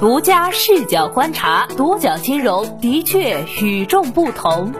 [0.00, 4.72] 独家视角观察，独角金融的确与众不同。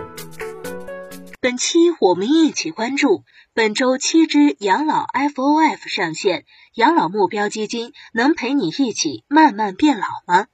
[1.41, 6.45] 本期我们一起关注本周七只养老 FOF 上线，
[6.75, 10.46] 养老目标基金能陪你一起慢慢变老吗？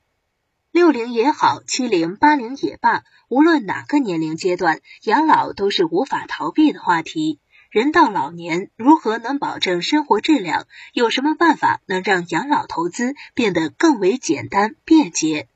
[0.73, 7.39] 六零也好，七零八零也罢，无论哪个年龄阶段，养老都是无法逃避的话题。
[7.75, 10.69] 人到老年，如何能保证生活质量？
[10.93, 15.49] 有什么办法能让养老投资变得更为简单便捷？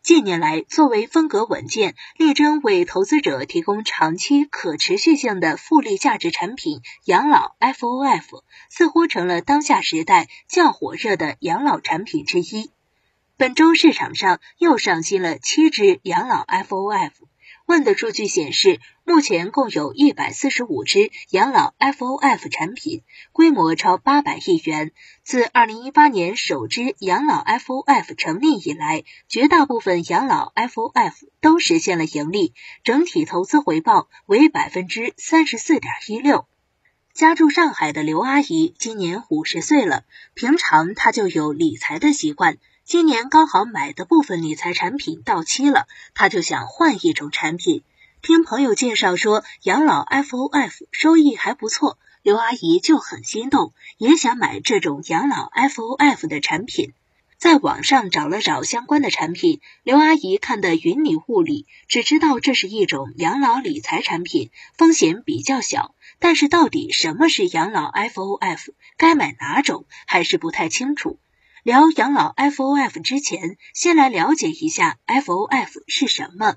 [0.00, 12.70] 近年来，作为风格稳健、力争为投资者提供长期可持续性的复利价值产品，养老 FOF 似乎成了当下时代较火热的养老产品之一。
[13.36, 17.10] 本周市场上又上新了七只养老 FOF。
[17.68, 24.92] 问的数据显示，目前共有一百四十五只养老 FOF 产品，规模超八百亿元。
[25.22, 31.12] 自二零一八年首支养老 FOF 成立以来，绝大部分养老 FOF
[31.42, 36.46] 都实现了盈利，整体投资回报为百分之三十四点一六。
[37.12, 42.56] 家住上海的刘阿姨今年五十岁了，平常她就有理财的习惯。
[42.88, 47.82] 今年刚好买的部分理财产品到期了，他就想换一种产品。
[48.22, 56.94] 听朋友介绍说养老 FOF 收益还不错，刘阿姨就很心动，也想买这种养老 FOF 的产品。
[57.36, 64.48] 在网上找了找相关的产品，刘阿姨看得云里雾里，只知道这是一种养老理财产品，
[64.78, 65.94] 风险比较小。
[66.20, 71.18] 但是到底什么是养老 FOF，该买哪种，还是不太清楚。
[71.64, 76.56] 聊养老 FOF 之前，先来了解一下 FOF 是什么。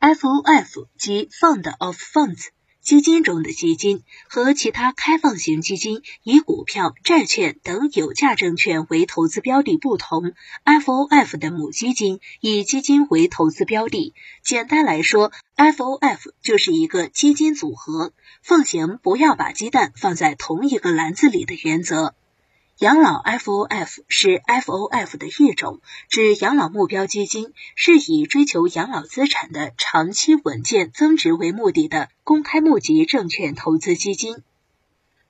[0.00, 2.48] FOF 即 Fund of Funds，
[2.82, 10.32] 基金中的基金，和其他开放型基金以股票、债券等有价证券为投资标的不同
[10.64, 14.12] ，FOF 的母基金以基金为投资标的。
[14.42, 18.12] 简单来说，FOF 就是一个基金组合，
[18.42, 22.16] 奉行不要把鸡蛋放在同一个篮子里的原则。
[22.82, 34.42] 养老 FOF 是 FOF 的一种，指养老目标基金，是以追求养老资产的长期稳健增值为目的的公开募集证券投资基金。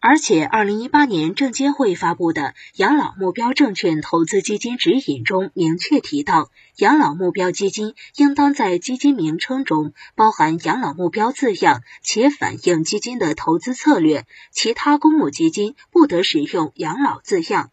[0.05, 2.43] 而且，二零一八年证监会发布的
[2.75, 14.27] 《养老目标证券投资基金指引》中明确提到，养老目标基金应当在基金名称中包含“养老目标”字样，且反映基金的投资策略。
[14.51, 17.71] 其他公募基金不得使用“养老”字样。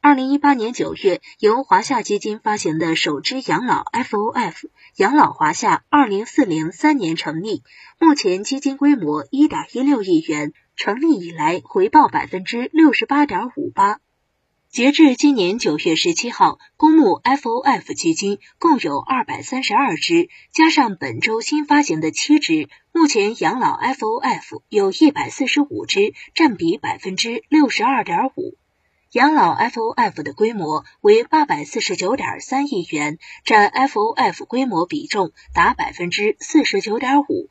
[0.00, 4.54] 二零一八年九月，由华夏基金发行的首支养老 FOF“
[4.98, 7.62] 养老华夏二零四零”三年成立，
[8.00, 10.52] 目前基金规模一点一六亿元。
[10.74, 14.00] 成立以来，回报百分之六十八点五八。
[14.68, 28.56] 截至今年九月十七号，公募 FOF 基金共有二百三十二只，加上本周新发行的七只，目前养老 FOF 有一百四十五只，占比百分之六十二点五。
[29.12, 37.48] 养老 FOF 的规模为八百四十九点三亿元，占 FOF 规模比重达百分之四十九点五。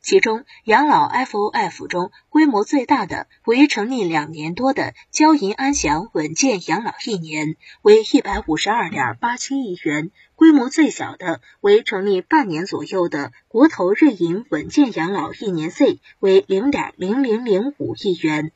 [0.00, 18.50] 其中，养老 FOF 中规模最大的为成立两年多的交银安享稳健养老一年，为一百五十二点八七亿元；规模最小的为成立半年左右的国投瑞银稳健养老一年 C，为零点零零零五亿元。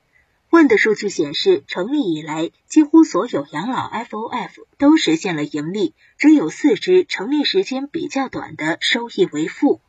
[0.50, 9.81] 问的数据显示，成立以来，几乎所有养老 FOF 都实现了盈利，只有四只成立时间比较短的收益为负。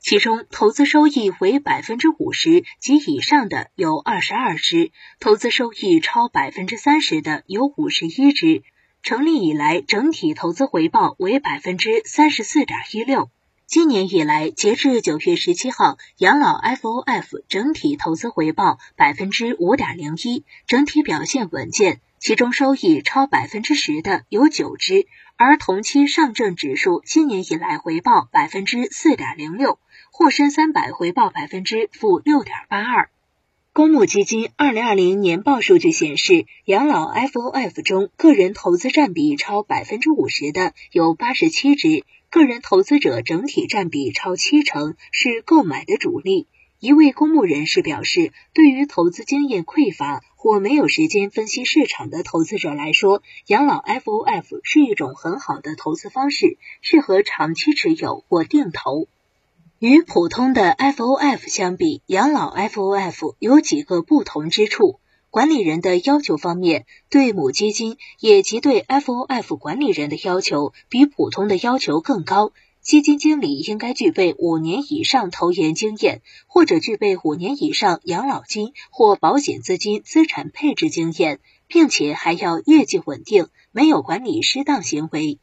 [0.00, 8.62] 其中，投资收益为百分之五十及以上的有二十二只，投资收益超百分之三十的有五十一只。
[9.02, 13.30] 成立以来，整体投资回报为百分之三十四点一六。
[13.72, 22.02] 今年以来，截至九月十七号，养老 FOF 整体投资回报百分之五点零一，整体表现稳健。
[22.18, 25.06] 其中收益超百分之十的有九只，
[25.38, 29.78] 而同期上证指数今年以来回报百分之四点零六，
[30.10, 33.08] 沪深三百回报百分之负六点八二。
[33.72, 46.46] 公募基金二零二零年报数据显示，养老 FOF 中个人投资占比超百分之五十的有八十七只，个人投资者整体占比超七成，是购买的主力。
[46.80, 59.08] 一位公募人士表示，对于投资经验匮乏或没有时间分析市场的投资者来说，养老 FOF 是一种很好的投资方式，适合长期持有或定投。
[59.78, 65.00] 与普通的 FOF 相比，养老 FOF 有几个不同之处。
[65.32, 72.52] 管理人的要求方面，对母基金也即对 FOF 管理人的要求比普通的要求更高。
[72.82, 85.38] 基金经理应该具备五年以上投研经验，或者具备五年以上养老金或保险资金资产配置经验，并且还要业绩稳定，没有管理失当行为。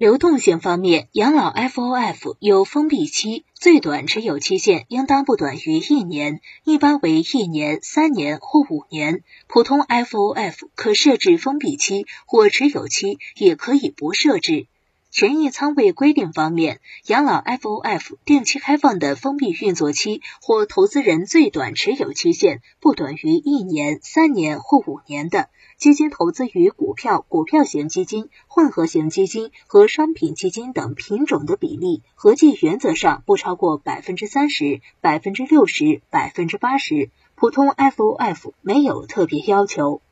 [0.00, 9.22] 流动性方面，养老 FOF 有封闭期，最短持有期限应当不短于一年，一般为一年、三年或五年。
[9.46, 14.68] 普通 FOF 可设置封闭期或持有期，也可以不设置。
[15.10, 37.10] 权益仓位规定方面，养老 FOF 定期开放的封闭运作期或投资人最短持有期限不短于一年、三年或五年的基金，投资于股票、股票型基金、混合型基金和商品基金等品种的比例，合计原则上不超过百分之三十、百分之六十、百分之八十。
[37.34, 40.02] 普通 FOF 没有特别要求。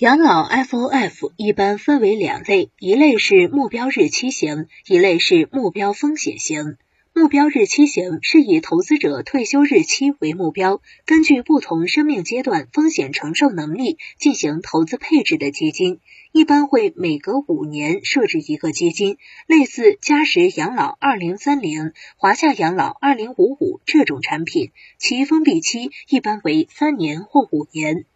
[0.00, 6.78] 养老 FOF 一般分为两类，一类是目标日期型，一类是目标风险型。
[7.12, 16.00] 目标日期型是以投资者退休日期为目标，根据不同生命阶段风险承受能力进行投资配置的基金，
[16.32, 28.06] 一般会每隔五年设置一个基金，类似嘉实养老二零三零、华夏养老二零五五这种产品，其封闭期一般为三年或五年。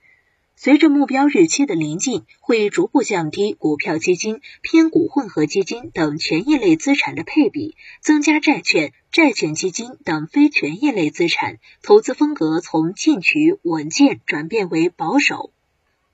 [0.61, 11.59] 随着目标日期的临近，会逐步降低股票基金、偏股混合基金等权益类资产的配比，增加债券、债券基金等非权益类资产。
[11.81, 15.53] 投资风格从进取、稳健转变为保守。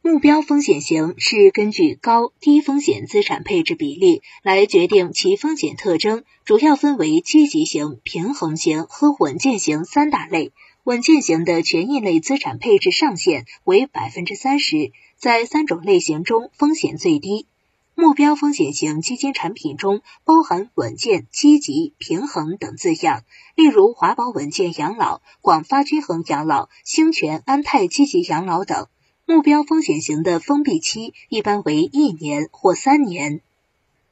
[0.03, 10.53] 目标风险型是根据高低风险资产配置比例来决定其风险特征，主要分为积极型、平衡型和稳健型三大类。
[10.85, 17.47] 稳健型的权益类资产配置上限为百分之三十，在三种类型中风险最低。
[17.95, 23.23] 目标风险型基金产品中包含稳健、积极、平衡等字样，
[23.55, 28.87] 例如华宝稳健养老、广发均衡养老、兴全安泰积极养老等。
[29.25, 33.41] 目标风险型的封闭期一般为一年或三年。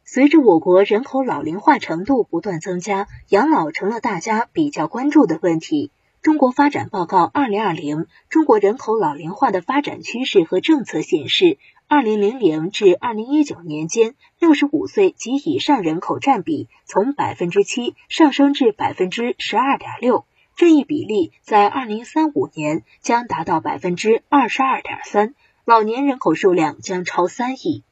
[0.06, 5.90] 随着我国人口老龄化程度不断增加，养老成了大家比较关注的问题。
[6.22, 11.58] 中国发展报告二零二零：中国人口老龄化的发展趋势和政策显示，
[11.88, 20.24] 二零零零至二零一九年间，六十五岁及以上人口占比从百分之七上升至百分之十二点六，
[20.54, 25.34] 这一比例在二零三五年将达到百分之二十二点三，
[25.64, 27.82] 老年人口数量将超三亿。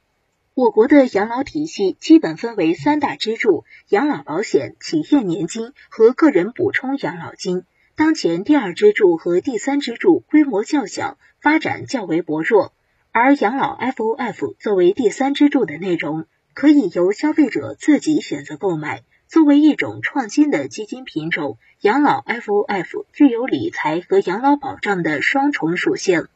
[0.55, 7.65] 我国的养老体系基本分为三大支柱：养老保险、企业年金和个人补充养老金。
[8.01, 12.73] 当前第二支柱和第三支柱规模较小，发展较为薄弱，
[13.13, 16.25] 而养老 FOF 作为第三支柱的内容，
[16.55, 19.03] 可以由消费者自己选择购买。
[19.29, 26.27] 作为一种创新的基金品种，养老 FOF 具有理财和养老保障的双重属性。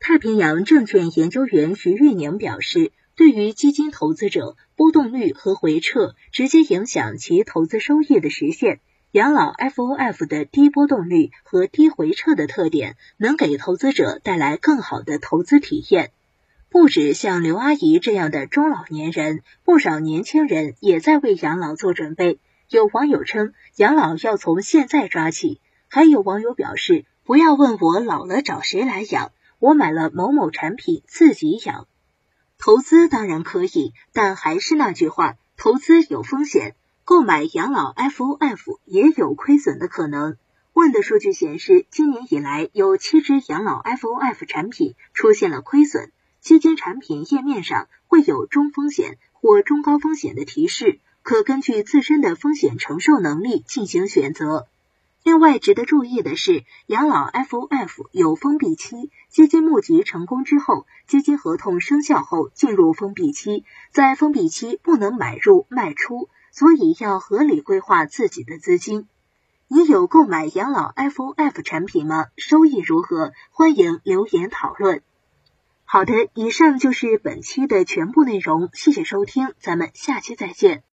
[0.00, 8.80] 太平洋证券研究员徐玉宁表示，对于基金投资者，波动率和回撤直接影响其投资收益的实现。
[9.12, 16.12] 养老 FOF 的低波动率和低回撤的特点，能给投资者带来更好的投资体验。
[16.68, 22.38] 不止像刘阿姨这样的中老年人，不少年轻人也在为养老做准备。
[22.68, 25.62] 有网友称，养老要从现在抓起。
[25.88, 31.86] 还有网友表示，不要问我老了找谁来养，我买了某某产品自己养。
[32.58, 36.74] 投资当然可以，但还是那句话，投资有风险。
[37.08, 40.36] 购买养老 FOF 也有亏损的可能。
[40.74, 46.12] 问的数据显示，今年以来有七只养老 FOF 产品出现了亏损。
[46.42, 54.66] 基金产品页面上会有中风险或中高风险的提示，可根据自身的风险承受能力进行选择。
[55.22, 66.28] 另外值得注意的是，养老 FOF 有封闭期，基金募集成功之后，基金合同生效后进入封闭期，在封闭期不能买入卖出。
[66.50, 69.06] 所以要合理规划自己的资金。
[69.68, 72.26] 你有购买养老 FOF 产品吗？
[72.36, 73.32] 收益如何？
[73.50, 75.02] 欢迎留言讨论。
[75.84, 80.82] 好的，以上就是本期的全部内容，谢谢收听，咱们下期再见。